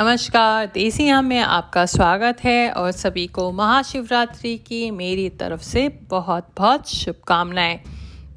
नमस्कार 0.00 0.66
देसी 0.66 1.08
हम 1.08 1.24
में 1.24 1.40
आपका 1.40 1.86
स्वागत 1.86 2.36
है 2.44 2.70
और 2.70 2.90
सभी 2.90 3.26
को 3.26 3.52
महाशिवरात्रि 3.52 4.58
की 4.58 4.90
मेरी 4.90 5.28
तरफ़ 5.28 5.60
से 5.60 5.88
बहुत 5.88 6.48
बहुत 6.56 6.88
शुभकामनाएँ। 6.88 7.80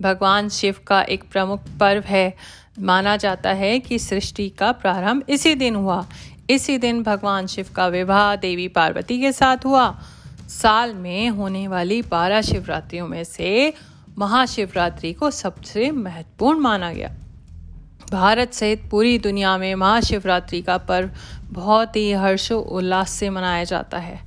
भगवान 0.01 0.49
शिव 0.49 0.75
का 0.87 1.01
एक 1.01 1.23
प्रमुख 1.31 1.59
पर्व 1.79 2.03
है। 2.03 2.35
माना 2.79 3.17
जाता 3.17 3.49
है 3.49 3.79
कि 3.79 3.99
सृष्टि 3.99 4.49
का 4.49 4.71
प्रारंभ 4.71 5.23
इसी 5.29 5.55
दिन 5.55 5.75
हुआ। 5.75 6.05
इसी 6.49 6.77
दिन 6.77 7.03
भगवान 7.03 7.47
शिव 7.47 7.65
का 7.75 7.87
विवाह 7.87 8.35
देवी 8.35 8.67
पार्वती 8.67 9.21
के 9.21 9.31
साथ 9.31 9.57
हुआ। 9.65 9.99
साल 10.49 10.93
में 10.93 11.29
होने 11.29 11.67
वाली 11.67 12.01
बारह 12.01 12.41
शिवरात्रियों 12.41 13.07
में 13.07 13.23
से 13.23 13.73
महाशिवरात्रि 14.17 15.13
को 15.13 15.31
सबसे 15.31 15.91
महत्वपूर्ण 15.91 16.59
माना 16.59 16.93
गया। 16.93 17.15
भारत 18.11 18.53
सहित 18.53 18.89
पूरी 18.91 19.17
दुनिया 19.19 19.57
में 19.57 19.75
महाशिवरात्रि 19.75 20.61
का 20.61 20.77
पर्व 20.77 21.09
बहुत 21.49 21.95
ही 21.95 22.11
हर्षो 22.11 22.59
उल्लास 22.59 23.11
से 23.11 23.29
मनाया 23.29 23.63
जाता 23.63 23.97
है। 23.97 24.19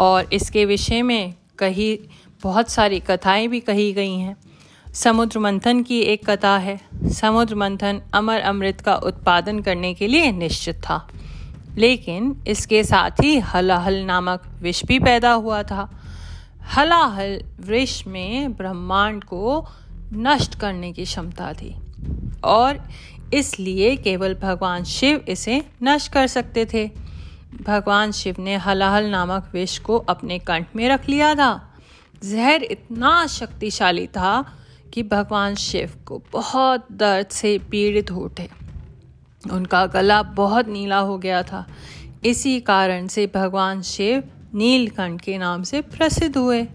और 0.00 0.28
इसके 0.32 0.64
विषय 0.64 1.02
में 1.02 1.34
कही, 1.58 2.00
बहुत 2.42 2.68
सारी 2.68 3.00
कथाएँ 3.00 3.48
भी 3.48 3.60
कही 3.60 3.92
गई 3.92 4.14
हैं। 4.14 4.36
समुद्र 4.94 5.38
मंथन 5.38 5.82
की 5.82 6.00
एक 6.00 6.30
कथा 6.30 6.58
है। 6.58 6.80
समुद्र 7.08 7.54
मंथन 7.54 8.02
अमर 8.12 8.40
अमृत 8.40 8.80
का 8.80 8.94
उत्पादन 8.94 9.60
करने 9.60 9.94
के 9.94 10.06
लिए 10.06 10.32
निश्चित 10.32 10.76
था। 10.76 11.08
लेकिन 11.76 12.44
इसके 12.48 12.84
साथ 12.84 13.10
ही 13.22 13.38
हलाहल 13.38 13.94
नामक 13.94 14.42
विष 14.62 14.84
भी 14.84 14.98
पैदा 14.98 15.32
हुआ 15.32 15.62
था। 15.62 16.02
हलाहल 16.76 17.40
विष 17.60 18.06
में 18.06 18.52
ब्रह्मांड 18.52 19.24
को 19.24 19.66
नष्ट 20.12 20.54
करने 20.54 20.92
की 20.92 21.04
क्षमता 21.04 21.52
थी। 21.52 21.76
और 22.44 22.88
इसलिए 23.34 23.96
केवल 23.96 24.34
भगवान 24.34 24.84
शिव 24.84 25.24
इसे 25.28 25.64
नष्ट 25.82 26.12
कर 26.12 26.26
सकते 26.26 26.66
थे। 26.74 26.90
भगवान 27.62 28.12
शिव 28.12 28.36
ने 28.38 28.56
हलाहल 28.56 29.04
नामक 29.04 29.50
विष 29.52 29.78
को 29.78 29.98
अपने 29.98 30.38
कंठ 30.38 30.66
में 30.76 30.88
रख 30.88 31.08
लिया 31.08 31.34
था। 31.34 31.74
जहर 32.24 32.62
इतना 32.62 33.26
शक्तिशाली 33.26 34.06
था 34.06 34.56
कि 34.94 35.02
भगवान 35.02 35.54
शिव 35.54 35.92
को 36.06 36.22
बहुत 36.32 36.86
दर्द 36.92 37.26
से 37.26 37.58
पीड़ित 37.58 38.10
हो 38.10 38.20
उठे। 38.20 38.48
उनका 39.52 39.86
गला 39.86 40.22
बहुत 40.22 40.68
नीला 40.68 40.98
हो 40.98 41.18
गया 41.18 41.42
था। 41.42 41.66
इसी 42.24 42.60
कारण 42.60 43.06
से 43.06 43.30
भगवान 43.34 43.82
शिव 43.82 44.22
नीलकंठ 44.54 45.20
के 45.20 45.38
नाम 45.38 45.62
से 45.62 45.80
प्रसिद्ध 45.80 46.36
हुए। 46.36 46.66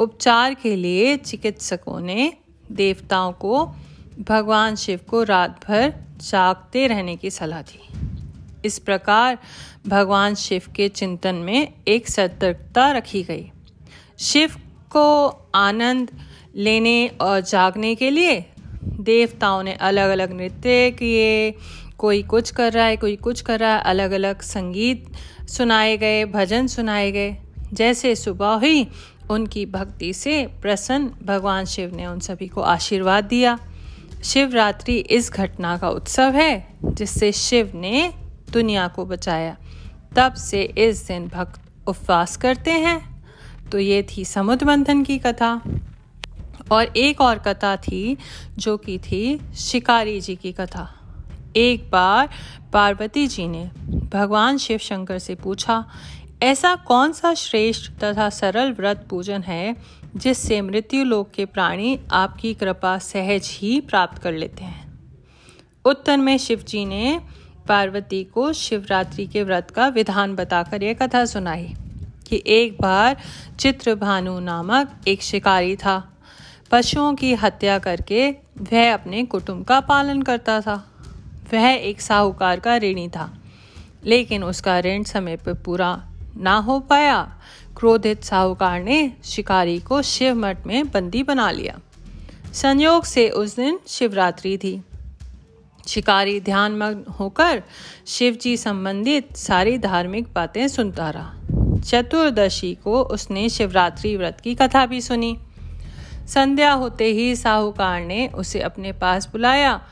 उपचार 0.00 0.54
के 0.54 0.76
लिए 0.76 1.16
चिकित्सकों 1.16 2.00
ने 2.00 2.32
देवताओं 2.72 3.32
को 3.32 3.74
भगवान 4.20 4.74
शिव 4.74 5.00
को 5.08 5.22
रात 5.22 5.68
भर 5.68 5.94
जागते 6.16 6.86
रहने 6.86 7.16
की 7.16 7.30
सलाह 7.30 7.62
दी। 7.62 7.88
इस 8.64 8.78
प्रकार 8.78 9.38
भगवान 9.86 10.34
शिव 10.34 10.62
के 10.76 10.88
चिंतन 10.88 11.34
में 11.34 11.72
एक 11.88 12.08
सतर्कता 12.08 12.92
रखी 12.92 13.22
गई। 13.22 13.50
शिव 14.18 14.50
को 14.90 15.28
आनंद 15.54 16.10
लेने 16.56 17.08
और 17.08 17.40
जागने 17.40 17.94
के 17.94 18.10
लिए 18.10 18.46
देवताओं 18.84 19.62
ने 19.62 19.72
अलग 19.72 20.10
अलग 20.10 20.32
नृत्य 20.32 20.90
किए। 20.90 21.54
कोई 21.98 22.22
कुछ 22.22 22.50
कर 22.50 22.72
रहा 22.72 22.84
है, 22.84 22.96
कोई 22.96 23.16
कुछ 23.16 23.40
कर 23.40 23.60
रहा 23.60 23.76
है 23.76 23.82
अलग 23.82 24.10
अलग 24.10 24.42
संगीत 24.42 25.12
सुनाए 25.48 25.96
गए, 25.96 26.24
भजन 26.24 26.66
सुनाए 26.66 27.10
गए। 27.12 27.36
जैसे 27.72 28.14
सुबह 28.14 28.46
हुई, 28.46 28.88
उनकी 29.30 29.66
भक्ति 29.66 30.12
से 30.12 30.46
प्रसन्न 30.62 31.10
भगवान 31.24 31.64
शिव 31.64 31.96
ने 31.96 32.06
उन 32.06 32.20
सभी 32.20 32.48
को 32.48 32.60
आशीर्वाद 32.60 33.24
दिया। 33.24 33.58
शिवरात्रि 34.24 34.96
इस 34.96 35.32
घटना 35.32 35.78
का 35.78 35.88
उत्सव 35.88 36.32
है, 36.34 36.74
जिससे 36.84 37.32
शिव 37.32 37.72
ने 37.74 38.14
दुनिया 38.52 38.88
को 38.88 39.04
बचाया। 39.04 39.56
तब 40.16 40.34
से 40.34 40.62
इस 40.62 41.06
दिन 41.08 41.28
भक्त 41.28 41.60
उपवास 41.86 42.36
करते 42.36 42.70
हैं। 42.70 43.24
तो 43.72 43.78
ये 43.78 44.06
थी 44.16 44.24
समुद्र 44.24 44.66
मंथन 44.66 45.02
की 45.02 45.18
कथा। 45.18 45.62
और 46.72 46.84
एक 46.84 47.20
और 47.20 47.38
कथा 47.38 47.76
थी, 47.76 48.16
जो 48.58 48.76
कि 48.76 48.98
थी 48.98 49.40
शिकारी 49.56 50.20
जी 50.20 50.36
की 50.36 50.52
कथा। 50.52 50.94
एक 51.56 51.90
बार 51.90 52.28
पार्वती 52.72 53.26
जी 53.26 53.48
ने 53.48 53.70
भगवान 54.12 54.58
शिव 54.58 54.78
शंकर 54.78 55.18
से 55.18 55.34
पूछा 55.34 55.84
ऐसा 56.42 56.74
कौन 56.74 57.12
सा 57.12 57.32
श्रेष्ठ 57.34 57.90
तथा 58.00 58.28
सरल 58.30 58.72
व्रत 58.72 59.06
पूजन 59.10 59.42
है 59.42 59.76
जिससे 60.16 60.60
मृत्यु 60.60 61.04
लोक 61.04 61.30
के 61.30 61.44
प्राणी 61.44 61.98
आपकी 62.12 62.52
कृपा 62.54 62.98
सहज 62.98 63.48
ही 63.52 63.80
प्राप्त 63.80 64.22
कर 64.22 64.32
लेते 64.32 64.64
हैं? 64.64 64.98
उत्तर 65.84 66.16
में 66.16 66.36
शिव 66.38 66.64
जी 66.68 66.84
ने 66.84 67.20
पार्वती 67.68 68.24
को 68.24 68.52
शिवरात्रि 68.52 69.26
के 69.26 69.42
व्रत 69.42 69.70
का 69.70 69.88
विधान 69.88 70.34
बताकर 70.36 70.82
यह 70.82 70.94
कथा 70.94 71.24
सुनाई 71.24 71.72
कि 72.28 72.42
एक 72.46 72.76
बार 72.82 73.16
चित्रभानु 73.60 74.38
नामक 74.40 75.00
एक 75.08 75.22
शिकारी 75.22 75.76
था। 75.76 75.98
पशुओं 76.70 77.14
की 77.14 77.34
हत्या 77.34 77.78
करके 77.78 78.30
वह 78.62 78.92
अपने 78.94 79.24
कुटुंब 79.24 79.64
का 79.64 79.80
पालन 79.80 80.22
करता 80.22 80.60
था। 80.60 80.74
वह 81.52 81.68
एक 81.68 82.00
साहूकार 82.00 82.60
का 82.60 82.76
ऋणी 82.76 83.08
था, 83.08 83.32
लेकिन 84.04 84.44
उसका 84.44 84.80
ऋण 84.80 85.02
समय 85.02 85.36
पर 85.36 85.54
पूरा 85.54 86.08
ना 86.36 86.56
हो 86.56 86.80
पाया। 86.80 87.36
क्रोधित 87.76 88.24
साहूकार 88.24 88.82
ने 88.82 89.12
शिकारी 89.24 89.78
को 89.78 90.02
शिव 90.02 90.34
मठ 90.34 90.66
में 90.66 90.90
बंदी 90.90 91.22
बना 91.22 91.50
लिया। 91.50 91.78
संयोग 92.52 93.04
से 93.04 93.28
उस 93.28 93.56
दिन 93.56 93.78
शिवरात्रि 93.86 94.58
थी। 94.58 94.82
शिकारी 95.88 96.40
ध्यान 96.40 96.72
मग्न 96.72 97.12
होकर 97.12 97.62
शिव 98.06 98.38
जी 98.42 98.56
संबंधित 98.56 99.36
सारी 99.36 99.78
धार्मिक 99.78 100.32
बातें 100.34 100.68
सुनता 100.68 101.10
रहा। 101.10 101.34
चतुर्दशी 101.80 102.74
को 102.74 103.02
उसने 103.02 103.48
शिवरात्रि 103.48 104.16
व्रत 104.16 104.40
की 104.40 104.54
कथा 104.54 104.86
भी 104.86 105.00
सुनी। 105.00 105.38
संध्या 106.28 106.72
होते 106.72 107.04
ही 107.04 107.36
साहूकार 107.36 108.00
ने 108.00 108.28
उसे 108.28 108.60
अपने 108.60 108.92
पास 108.92 109.28
बुलाया 109.28 109.82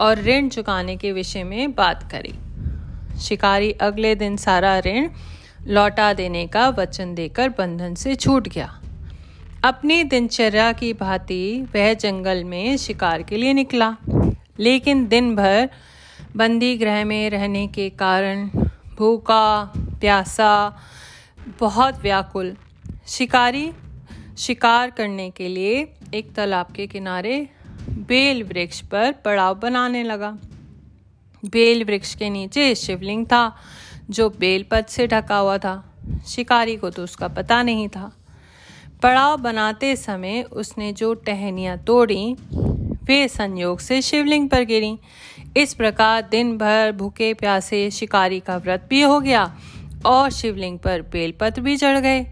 और 0.00 0.18
ऋण 0.18 0.48
चुकाने 0.48 0.96
के 0.96 1.12
विषय 1.12 1.44
में 1.44 1.74
बात 1.74 2.10
करी। 2.12 2.34
शिकारी 3.20 3.72
अगले 3.72 4.14
दिन 4.14 4.36
सारा 4.36 4.78
ऋण 4.78 5.08
लौटा 5.66 6.12
देने 6.12 6.46
का 6.46 6.68
वचन 6.68 7.14
देकर 7.14 7.48
बंधन 7.48 7.94
से 7.94 8.14
छूट 8.14 8.48
गया। 8.48 8.80
अपनी 9.64 10.04
दिनचर्या 10.04 10.72
की 10.72 10.92
भांति 10.92 11.62
वह 11.62 11.94
जंगल 11.94 12.44
में 12.44 12.76
शिकार 12.76 13.22
के 13.22 13.36
लिए 13.36 13.52
निकला। 13.52 13.96
लेकिन 14.58 15.08
दिन 15.08 15.36
भर 15.36 15.70
बंदी 16.36 16.76
गृह 16.76 17.04
में 17.04 17.30
रहने 17.30 17.66
के 17.66 17.90
कारण 17.90 18.48
भूखा, 18.96 19.72
प्यासा, 19.76 20.78
बहुत 21.60 22.00
व्याकुल 22.00 22.56
शिकारी 23.06 23.72
शिकार 24.38 24.90
करने 24.90 25.30
के 25.30 25.48
लिए 25.48 25.86
एक 26.14 26.32
तालाब 26.32 26.66
के 26.66 26.86
किनारे 26.86 27.48
बेल 27.88 28.42
वृक्ष 28.42 28.80
पर 28.80 29.12
पड़ाव 29.12 29.54
बनाने 29.54 30.02
लगा। 30.02 30.38
बेल 31.44 31.84
वृक्ष 31.84 32.14
के 32.14 32.30
नीचे 32.30 32.74
शिवलिंग 32.74 33.26
था। 33.26 33.56
जो 34.10 34.28
बेलपत 34.30 34.86
से 34.88 35.06
ढका 35.06 35.36
हुआ 35.36 35.58
था। 35.58 35.74
शिकारी 36.26 36.76
को 36.76 36.90
तो 36.90 37.04
उसका 37.04 37.28
पता 37.28 37.62
नहीं 37.62 37.88
था। 37.88 38.12
पड़ाव 39.02 39.36
बनाते 39.36 39.96
समय 39.96 40.42
उसने 40.42 40.92
जो 40.92 41.14
टहनियाँ 41.14 41.78
तोड़ी, 41.78 42.34
वे 43.04 43.28
संयोग 43.28 43.78
से 43.78 44.02
शिवलिंग 44.02 44.48
पर 44.48 44.64
गिरी। 44.64 44.98
इस 45.56 45.74
प्रकार 45.74 46.22
दिन 46.22 46.56
भर 46.58 46.92
भूखे 46.92 47.34
प्यासे 47.34 47.90
शिकारी 47.90 48.40
का 48.40 48.56
व्रत 48.56 48.86
भी 48.90 49.02
हो 49.02 49.20
गया 49.20 49.56
और 50.06 50.30
शिवलिंग 50.30 50.78
पर 50.78 51.02
बेलपत्र 51.02 51.60
भी 51.60 51.76
चढ़ 51.76 51.98
गए। 51.98 52.26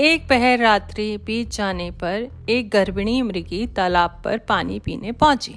एक 0.00 0.28
पहर 0.28 0.58
रात्रि 0.58 1.16
बीत 1.16 1.50
जाने 1.50 1.90
पर 1.90 2.46
एक 2.48 2.70
गर्भिणी 2.70 3.22
मृगी 3.22 3.66
तालाब 3.66 4.20
पर 4.24 4.38
पानी 4.38 4.78
पीने 4.78 5.12
पहुँची। 5.12 5.54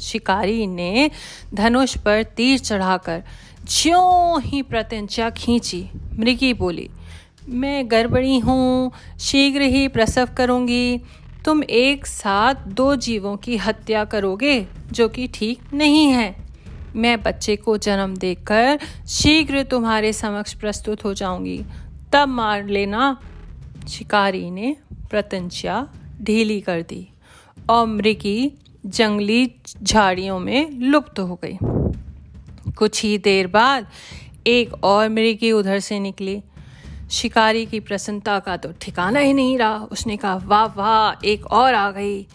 शिकारी 0.00 0.66
ने 0.66 1.10
धनुष 1.54 1.96
पर 1.98 2.22
तीर 2.22 2.58
चढ़ाकर 2.58 3.22
ज्यों 3.64 4.42
ही 4.42 4.62
प्रत्यंचा 4.62 5.30
खींची, 5.30 5.90
मृगी 6.18 6.52
बोली, 6.54 6.88
मैं 7.48 7.90
गड़बड़ी 7.90 8.38
हूँ, 8.38 8.92
शीघ्र 9.20 9.62
ही 9.62 9.88
प्रसव 9.88 10.28
करूँगी। 10.36 10.98
तुम 11.44 11.62
एक 11.64 12.06
साथ 12.06 12.54
दो 12.54 12.96
जीवों 12.96 13.36
की 13.36 13.56
हत्या 13.56 14.04
करोगे, 14.04 14.66
जो 14.92 15.08
कि 15.08 15.26
ठीक 15.26 15.60
नहीं 15.74 16.06
है। 16.06 16.34
मैं 16.96 17.22
बच्चे 17.22 17.56
को 17.56 17.76
जन्म 17.78 18.16
देकर 18.16 18.78
शीघ्र 19.08 19.62
तुम्हारे 19.62 20.12
समक्ष 20.12 20.54
प्रस्तुत 20.54 21.04
हो 21.04 21.14
जाऊँगी। 21.14 21.60
तब 22.12 22.28
मार 22.28 22.66
लेना। 22.66 23.16
शिकारी 23.88 24.50
ने 24.50 24.76
प्रतंचा 25.10 25.86
ढीली 26.22 26.60
कर 26.60 26.82
दी 26.82 27.08
और 27.70 27.86
मृगी 27.86 28.52
जंगली 28.86 29.50
झाड़ियों 29.82 30.38
में 30.38 30.70
लुप्त 30.70 31.18
हो 31.18 31.38
गई। 31.44 31.58
कुछ 32.78 33.02
ही 33.02 33.16
देर 33.18 33.46
बाद 33.46 33.86
एक 34.46 34.84
और 34.84 35.08
मृगी 35.08 35.52
उधर 35.52 35.80
से 35.80 35.98
निकली। 36.00 36.40
शिकारी 37.10 37.66
की 37.66 37.80
प्रसन्नता 37.80 38.38
का 38.38 38.56
तो 38.56 38.72
ठिकाना 38.80 39.20
ही 39.20 39.32
नहीं 39.32 39.58
रहा। 39.58 39.76
उसने 39.92 40.16
कहा, 40.16 40.36
वाह 40.36 40.64
वाह। 40.64 41.26
एक 41.26 41.46
और 41.46 41.74
आ 41.74 41.90
गई। 41.90 42.26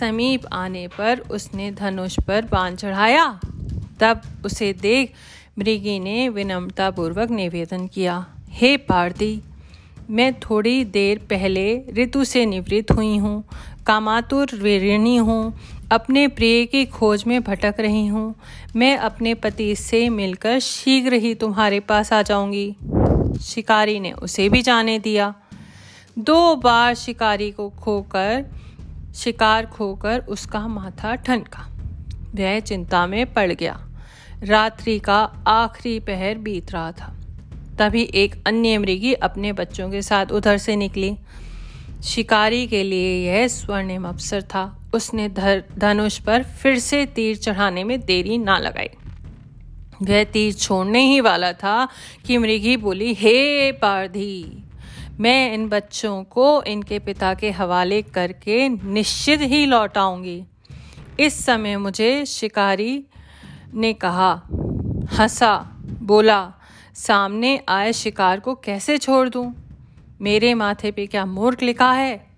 समीप 0.00 0.42
आने 0.52 0.86
पर 0.88 1.18
उसने 1.30 1.70
धनुष 1.70 2.16
पर 2.20 2.44
बाँध 2.44 2.76
चढ़ाया। 2.76 3.40
तब 4.00 4.20
उसे 4.44 4.72
देख 4.72 5.12
मृगी 5.58 5.98
ने 6.00 6.28
विनम्रतापूर्वक 6.28 7.30
निवेदन 7.30 7.86
किया, 7.86 8.26
हे 8.50 8.76
पारदी, 8.76 9.40
मैं 10.10 10.32
थोड़ी 10.40 10.84
देर 10.84 11.18
पहले 11.30 11.82
ऋतु 11.98 12.24
से 12.24 12.46
निवृत्त 12.46 12.90
हुई 12.90 13.16
हूँ। 13.16 13.44
कामातुर 13.86 14.54
वीरिणी 14.54 15.16
हूँ। 15.16 15.54
अपने 15.92 16.28
प्रिय 16.28 16.66
की 16.66 16.84
खोज 16.84 17.24
में 17.26 17.42
भटक 17.42 17.74
रही 17.80 18.06
हूँ। 18.06 18.34
मैं 18.76 18.96
अपने 18.96 19.34
पति 19.34 19.76
से 19.76 20.08
मिलकर 20.08 20.58
शीघ्र 20.58 21.12
ही 21.12 21.34
तुम्हारे 21.34 21.80
पास 21.80 22.12
आ 22.12 22.22
जाऊँगी। 22.22 22.76
शिकारी 23.42 24.00
ने 24.00 24.12
उसे 24.12 24.48
भी 24.48 24.62
जाने 24.62 24.98
दिया। 24.98 25.34
दो 26.18 26.56
बार 26.56 26.94
शिकारी 26.94 27.50
को 27.50 27.70
खोकर, 27.70 28.44
शिकार 29.14 29.66
खोकर 29.66 30.20
उसका 30.20 30.68
माथा 30.68 31.14
ठनका। 31.14 31.68
वह 32.34 32.60
चिंता 32.60 33.06
में 33.06 33.34
पड़ 33.34 33.52
गया। 33.52 33.80
रात्रि 34.42 34.98
का 34.98 35.44
आखिरी 35.46 36.00
पहर 36.00 36.38
बीत 36.38 36.72
रहा 36.72 36.92
था। 36.92 37.14
तभी 37.78 38.10
एक 38.14 38.44
अन्य 38.46 38.78
मृगी 38.78 39.12
अपने 39.12 39.52
बच्चों 39.52 39.90
के 39.90 40.02
साथ 40.02 40.26
उधर 40.26 40.58
से 40.58 40.76
निकली। 40.76 41.16
शिकारी 42.04 42.66
के 42.66 42.84
लिए 42.84 43.32
यह 43.32 43.48
स्वर्णिम 43.48 44.08
अवसर 44.08 44.42
था। 44.42 44.78
उसने 44.94 45.28
धनुष 45.78 46.18
पर 46.18 46.42
फिर 46.42 46.78
से 46.78 47.06
तीर 47.06 47.36
चढ़ाने 47.36 47.84
में 47.84 48.00
देरी 48.00 48.38
ना 48.38 48.58
लगाई। 48.58 48.88
वह 50.02 50.24
तीर 50.24 50.52
छोड़ने 50.52 51.00
ही 51.00 51.20
वाला 51.20 51.52
था 51.52 51.88
कि 52.26 52.38
मृगी 52.38 52.76
बोली, 52.76 53.14
हे 53.14 53.72
पारधी, 53.72 54.64
मैं 55.20 55.54
इन 55.54 55.68
बच्चों 55.68 56.24
को 56.24 56.62
इनके 56.62 56.98
पिता 56.98 57.34
के 57.34 57.50
हवाले 57.50 58.02
करके 58.02 58.68
निश्चित 58.68 59.40
ही 59.40 59.66
लौटाऊँगी। 59.66 60.44
इस 61.20 61.44
समय 61.44 61.76
मुझे 61.76 62.26
शिकारी 62.26 63.04
ने 63.74 63.92
कहा, 63.92 64.42
हंसा, 65.12 65.70
बोला, 66.02 66.52
सामने 66.94 67.60
आए 67.68 67.92
शिकार 67.92 68.40
को 68.40 68.54
कैसे 68.54 68.98
छोड़ 68.98 69.28
दूँ? 69.28 69.54
मेरे 70.20 70.54
माथे 70.54 70.90
पे 70.90 71.06
क्या 71.06 71.26
मूर्ख 71.26 71.62
लिखा 71.62 71.92
है? 71.92 72.31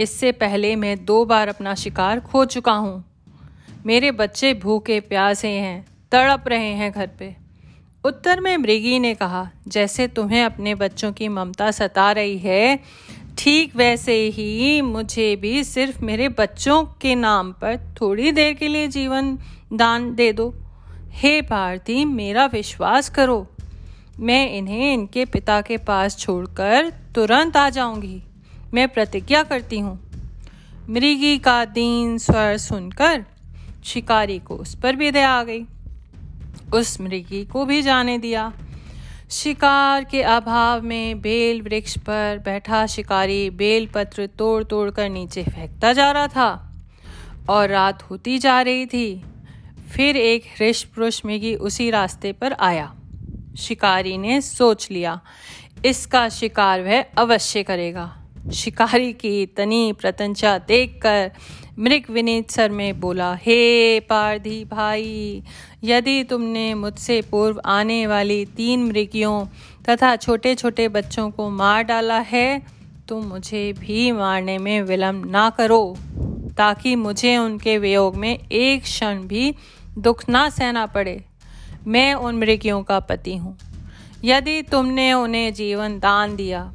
इससे 0.00 0.32
पहले 0.32 0.76
मैं 0.76 1.04
दो 1.04 1.24
बार 1.24 1.48
अपना 1.48 1.74
शिकार 1.74 2.20
खो 2.20 2.44
चुका 2.44 2.72
हूँ। 2.72 3.04
मेरे 3.86 4.10
बच्चे 4.10 4.54
भूखे 4.54 5.00
प्यासे 5.00 5.48
हैं, 5.48 5.86
तड़प 6.12 6.48
रहे 6.48 6.72
हैं 6.72 6.92
घर 6.92 7.06
पे। 7.06 7.34
उत्तर 8.04 8.40
में 8.40 8.56
मृगी 8.56 8.98
ने 8.98 9.14
कहा, 9.14 9.50
जैसे 9.68 10.08
तुम्हें 10.08 10.44
अपने 10.44 10.74
बच्चों 10.74 11.12
की 11.12 11.28
ममता 11.28 11.70
सता 11.70 12.12
रही 12.12 12.38
है, 12.38 12.78
ठीक 13.38 13.76
वैसे 13.76 14.14
ही 14.14 14.80
मुझे 14.82 15.36
भी 15.36 15.64
सिर्फ़ 15.64 16.04
मेरे 16.04 16.28
बच्चों 16.28 16.84
के 16.84 17.14
नाम 17.14 17.52
पर 17.52 17.76
थोड़ी 18.00 18.32
देर 18.32 18.54
के 18.54 18.68
लिए 18.68 18.88
जीवन 18.88 19.38
दान 19.72 20.14
दे 20.14 20.32
दो। 20.32 20.54
हे 21.10 21.42
भारती, 21.42 22.04
मेरा 22.04 22.46
विश्वास 22.46 23.08
करो। 23.08 23.46
मैं 24.20 24.50
इन्हें 24.50 24.92
इनके 24.94 25.24
पिता 25.24 25.60
के 25.60 25.76
पास 25.76 26.18
छोड़कर 26.18 26.90
तुरंत 27.14 27.56
आ 27.56 27.70
जाऊँगी। 27.70 28.22
मैं 28.74 28.88
प्रतिज्ञा 28.88 29.42
करती 29.42 29.78
हूँ। 29.78 29.98
मृगी 30.90 31.38
का 31.38 31.64
दीन 31.64 32.18
स्वर 32.18 32.56
सुनकर 32.56 33.24
शिकारी 33.84 34.38
को 34.38 34.56
उस 34.56 34.74
पर 34.74 34.96
भी 34.96 35.10
दया 35.10 35.30
आ 35.30 35.42
गई। 35.42 35.64
उस 36.74 37.00
मृगी 37.00 37.44
को 37.44 37.64
भी 37.64 37.82
जाने 37.82 38.18
दिया। 38.18 38.52
शिकार 39.30 40.04
के 40.04 40.22
अभाव 40.22 40.82
में 40.82 41.20
बेल 41.20 41.62
वृक्ष 41.62 41.96
पर 41.98 42.38
बैठा 42.38 42.86
शिकारी 42.86 43.48
बेल 43.50 43.86
पत्र 43.86 44.26
तोड़ 44.26 44.62
तोड़ 44.64 44.90
कर 44.90 45.08
नीचे 45.08 45.42
फेंकता 45.42 45.92
जा 45.92 46.10
रहा 46.12 46.26
था 46.26 46.50
और 47.50 47.68
रात 47.68 48.02
होती 48.02 48.38
जा 48.38 48.60
रही 48.62 48.86
थी। 48.86 49.22
फिर 49.92 50.16
एक 50.16 50.44
हृष 50.58 50.82
पुरुष 50.84 51.20
मृगी 51.26 51.54
उसी 51.54 51.90
रास्ते 51.90 52.32
पर 52.32 52.52
आया। 52.52 52.92
शिकारी 53.58 54.16
ने 54.18 54.40
सोच 54.40 54.90
लिया, 54.90 55.20
इसका 55.86 56.28
शिकार 56.28 56.82
वह 56.82 57.04
अवश्य 57.18 57.62
करेगा। 57.62 58.17
शिकारी 58.52 59.12
की 59.12 59.46
तनी 59.46 59.92
प्रतंचा 59.92 60.56
देखकर 60.58 61.30
मृग 61.78 62.10
विनीत 62.10 62.50
सर 62.50 62.70
में 62.70 63.00
बोला, 63.00 63.34
हे 63.34 64.00
पारधी 64.00 64.64
भाई, 64.64 65.42
यदि 65.84 66.22
तुमने 66.24 66.72
मुझसे 66.74 67.20
पूर्व 67.22 67.60
आने 67.66 68.06
वाली 68.06 68.44
तीन 68.46 68.84
मृगियों 68.84 69.44
तथा 69.88 70.14
छोटे 70.16 70.54
छोटे 70.54 70.88
बच्चों 70.88 71.30
को 71.30 71.48
मार 71.50 71.82
डाला 71.82 72.18
है 72.18 72.62
तो 73.08 73.20
मुझे 73.20 73.72
भी 73.72 74.10
मारने 74.12 74.58
में 74.58 74.82
विलम्ब 74.82 75.30
ना 75.30 75.48
करो, 75.50 75.96
ताकि 76.58 76.94
मुझे 76.96 77.36
उनके 77.36 77.78
वियोग 77.78 78.16
में 78.16 78.38
एक 78.38 78.82
क्षण 78.82 79.22
भी 79.22 79.54
दुख 79.98 80.28
ना 80.28 80.48
सहना 80.50 80.86
पड़े। 80.86 81.20
मैं 81.86 82.12
उन 82.14 82.38
मृगियों 82.38 82.82
का 82.82 83.00
पति 83.00 83.36
हूँ। 83.36 83.56
यदि 84.24 84.62
तुमने 84.62 85.12
उन्हें 85.12 85.52
जीवन 85.54 85.98
दान 85.98 86.36
दिया 86.36 86.72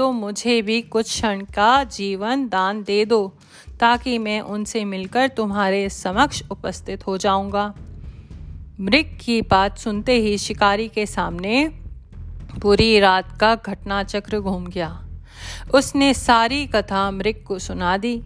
तो 0.00 0.12
मुझे 0.12 0.62
भी 0.62 0.82
कुछ 0.82 1.06
क्षण 1.06 1.40
का 1.40 1.84
जीवन 1.84 2.48
दान 2.48 2.82
दे 2.82 3.04
दो, 3.04 3.36
ताकि 3.80 4.18
मैं 4.18 4.40
उनसे 4.40 4.84
मिलकर 4.84 5.28
तुम्हारे 5.28 5.88
समक्ष 5.88 6.42
उपस्थित 6.50 7.06
हो 7.06 7.18
जाऊँगा। 7.18 7.74
मृग 8.80 9.18
की 9.20 9.42
बात 9.42 9.78
सुनते 9.78 10.12
ही 10.12 10.38
शिकारी 10.38 10.88
के 10.88 11.06
सामने 11.06 11.68
पूरी 12.62 13.00
रात 13.00 13.40
का 13.40 13.54
घटना 13.54 14.02
चक्र 14.02 14.40
घूम 14.40 14.66
गया। 14.66 15.06
उसने 15.74 16.14
सारी 16.14 16.66
कथा 16.66 17.10
मृग 17.10 17.44
को 17.46 17.58
सुना 17.58 17.96
दी। 17.96 18.16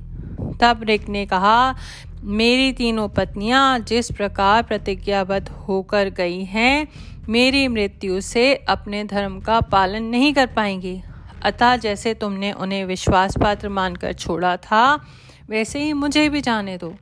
तब 0.61 0.81
मृग 0.81 1.05
ने 1.09 1.26
कहा, 1.26 1.75
मेरी 2.23 2.73
तीनों 2.73 3.09
पत्नियाँ 3.09 3.79
जिस 3.79 4.12
प्रकार 4.12 4.62
प्रतिज्ञाबद्ध 4.62 5.49
होकर 5.49 6.11
गई 6.11 6.44
हैं, 6.44 6.88
मेरी 7.29 7.69
मृत्यु 7.69 8.21
से 8.21 8.55
अपने 8.55 9.05
धर्म 9.05 9.41
का 9.41 9.61
पालन 9.61 10.03
नहीं 10.03 10.35
कर 10.35 10.47
पाएँगी। 10.47 11.03
अतः 11.44 11.76
जैसे 11.76 12.14
तुमने 12.14 12.52
उन्हें 12.52 12.85
विश्वास 12.85 13.35
पात्र 13.43 13.69
मानकर 13.69 14.12
छोड़ा 14.12 14.56
था, 14.56 15.06
वैसे 15.49 15.82
ही 15.82 15.93
मुझे 15.93 16.29
भी 16.29 16.41
जाने 16.41 16.79
दो। 16.79 16.94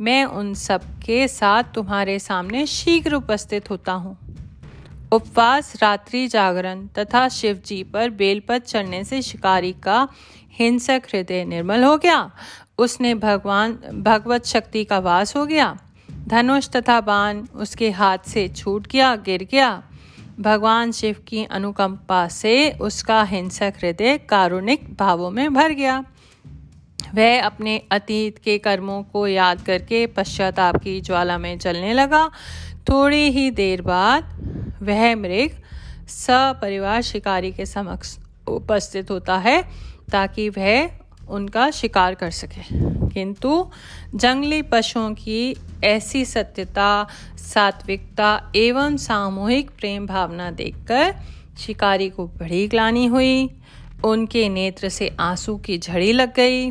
मैं 0.00 0.24
उन 0.24 0.54
सब 0.54 0.82
के 1.06 1.28
साथ 1.28 1.64
तुम्हारे 1.74 2.18
सामने 2.18 2.66
शीघ्र 2.66 3.14
उपस्थित 3.14 3.70
होता 3.70 3.92
हूँ। 3.92 4.18
उपवास, 5.12 5.82
रात्रि 5.82 6.28
जागरण 6.28 6.86
तथा 6.86 7.28
शिव 7.28 7.62
जी 7.66 7.82
पर 7.82 8.10
बेलपत 8.10 8.58
चढ़ने 8.58 9.04
से 9.04 9.22
शिकारी 9.22 9.72
का 9.72 10.08
हिंसक 10.52 11.02
हृदय 11.14 11.44
निर्मल 11.44 11.84
हो 11.84 11.96
गया। 11.96 12.30
उसने 12.78 13.14
भगवान, 13.14 13.72
भगवत 13.94 14.46
शक्ति 14.46 14.84
का 14.84 14.98
वास 14.98 15.36
हो 15.36 15.46
गया। 15.46 15.76
धनुष 16.10 16.68
तथा 16.68 17.00
बाण 17.00 17.42
उसके 17.54 17.90
हाथ 17.90 18.18
से 18.26 18.48
छूट 18.48 18.86
गया, 18.86 19.16
गिर 19.16 19.48
गया। 19.50 19.82
भगवान 20.40 20.92
शिव 20.92 21.16
की 21.28 21.44
अनुकंपा 21.44 22.28
से 22.28 22.70
उसका 22.70 23.22
हिंसक 23.22 23.74
हृदय 23.82 24.18
कारुणिक 24.18 24.96
भावों 24.98 25.30
में 25.30 25.54
भर 25.54 25.72
गया। 25.72 26.04
वह 27.14 27.42
अपने 27.42 27.82
अतीत 27.90 28.38
के 28.38 28.58
कर्मों 28.58 29.02
को 29.02 29.26
याद 29.26 29.62
करके 29.62 30.06
पश्चाताप 30.06 30.76
की 30.76 31.00
ज्वाला 31.00 31.38
में 31.38 31.58
चलने 31.58 31.92
लगा। 31.92 32.30
थोड़ी 32.88 33.30
ही 33.30 33.50
देर 33.50 33.82
बाद 33.82 34.24
वह 34.82 35.16
मृग 35.16 35.50
सपरिवार 36.08 37.02
शिकारी 37.02 37.52
के 37.52 37.66
समक्ष 37.66 38.18
उपस्थित 38.48 39.10
होता 39.10 39.38
है 39.38 39.62
ताकि 40.12 40.48
वह 40.48 40.86
उनका 41.28 41.70
शिकार 41.70 42.14
कर 42.14 42.30
सके। 42.30 42.94
किंतु 43.08 43.70
जंगली 44.14 44.62
पशुओं 44.62 45.14
की 45.14 45.56
ऐसी 45.84 46.24
सत्यता, 46.24 47.06
सात्विकता 47.38 48.52
एवं 48.56 48.96
सामूहिक 48.96 49.70
प्रेम 49.70 50.06
भावना 50.06 50.50
देखकर 50.50 51.14
शिकारी 51.58 52.10
को 52.10 52.26
बड़ी 52.26 52.68
ग्लानी 52.68 53.06
हुई। 53.06 53.50
उनके 54.04 54.48
नेत्र 54.48 54.88
से 54.88 55.16
आँसू 55.20 55.56
की 55.56 55.78
झड़ी 55.78 56.12
लग 56.12 56.34
गई। 56.34 56.70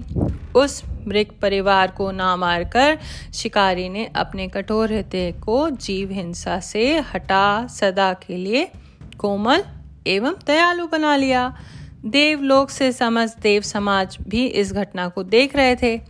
उस 0.55 0.83
मृग 1.07 1.25
परिवार 1.41 1.91
को 1.91 2.11
ना 2.11 2.35
मारकर 2.35 2.99
शिकारी 3.33 3.89
ने 3.89 4.05
अपने 4.15 4.47
कठोर 4.47 4.93
हृदय 4.93 5.31
को 5.31 5.69
जीव 5.69 6.11
हिंसा 6.11 6.59
से 6.59 6.99
हटा, 6.99 7.67
सदा 7.67 8.13
के 8.13 8.37
लिए 8.37 8.71
कोमल 9.17 9.63
एवं 10.07 10.35
दयालु 10.47 10.87
बना 10.87 11.15
लिया। 11.15 11.57
देवलोक 12.05 12.69
से 12.69 12.91
समस्त 12.91 13.39
देव 13.39 13.61
समाज 13.61 14.17
भी 14.21 14.45
इस 14.45 14.73
घटना 14.73 15.07
को 15.07 15.23
देख 15.23 15.55
रहे 15.55 15.75
थे। 15.75 16.01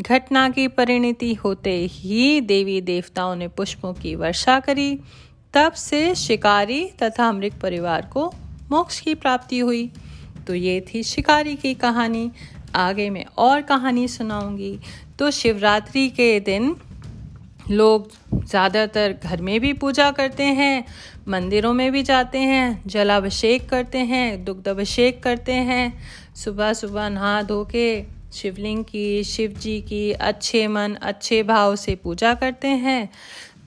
घटना 0.00 0.48
की 0.50 0.68
परिणति 0.68 1.34
होते 1.34 1.86
ही 1.90 2.40
देवी 2.40 2.80
देवताओं 2.80 3.36
ने 3.36 3.48
पुष्पों 3.48 3.94
की 3.94 4.14
वर्षा 4.14 4.60
करी। 4.60 5.00
तब 5.54 5.72
से 5.72 6.14
शिकारी 6.14 6.90
तथा 7.02 7.32
मृग 7.32 7.60
परिवार 7.60 8.10
को 8.12 8.34
मोक्ष 8.70 9.00
की 9.00 9.14
प्राप्ति 9.14 9.58
हुई। 9.58 9.90
तो 10.46 10.54
ये 10.54 10.80
थी 10.80 11.02
शिकारी 11.02 11.54
की 11.54 11.74
कहानी। 11.74 12.30
आगे 12.74 13.10
मैं 13.10 13.24
और 13.38 13.62
कहानी 13.62 14.08
सुनाऊँगी। 14.08 14.78
तो 15.18 15.30
शिवरात्रि 15.30 16.08
के 16.08 16.40
दिन 16.40 16.76
लोग 17.70 18.08
ज़्यादातर 18.48 19.16
घर 19.24 19.40
में 19.40 19.60
भी 19.60 19.72
पूजा 19.72 20.10
करते 20.10 20.42
हैं, 20.42 20.84
मंदिरों 21.28 21.72
में 21.72 21.92
भी 21.92 22.02
जाते 22.02 22.38
हैं, 22.38 22.82
जलाभिषेक 22.86 23.68
करते 23.68 23.98
हैं 23.98 24.44
दुग्ध 24.44 24.68
अभिषेक 24.68 25.22
करते 25.22 25.52
हैं। 25.52 25.92
सुबह 26.34 26.72
सुबह 26.72 27.08
नहा 27.08 27.42
धो 27.42 27.64
के 27.64 28.04
शिवलिंग 28.32 28.84
की 28.84 29.24
शिव 29.24 29.50
जी 29.52 29.80
की 29.80 30.12
अच्छे 30.12 30.66
मन, 30.68 30.96
अच्छे 31.02 31.42
भाव 31.42 31.76
से 31.76 31.94
पूजा 31.94 32.34
करते 32.34 32.68
हैं। 32.68 33.08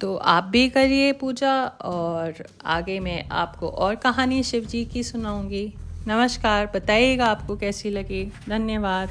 तो 0.02 0.16
आप 0.16 0.44
भी 0.44 0.68
करिए 0.70 1.12
पूजा 1.12 1.56
और 1.66 2.44
आगे 2.66 3.00
मैं 3.00 3.24
आपको 3.32 3.70
और 3.70 3.96
कहानी 3.96 4.44
शिव 4.44 4.66
जी 4.66 4.86
की 4.86 5.04
सुनाऊँगी। 5.04 5.74
नमस्कार, 6.08 6.72
बताइएगा 6.76 7.26
आपको 7.26 7.58
कैसी 7.58 7.90
लगी? 7.90 8.26
धन्यवाद। 8.50 9.10